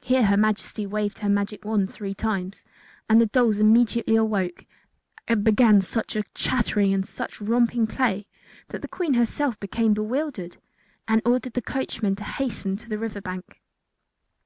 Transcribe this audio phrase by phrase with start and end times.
[0.00, 2.64] Here her Majesty waved the magic wand three times,
[3.10, 4.64] and the dolls immediately awoke
[5.28, 8.26] and began such a chattering and such romping play
[8.68, 10.56] that the Queen herself became bewildered
[11.06, 13.60] and ordered the coachman to hasten to the river bank.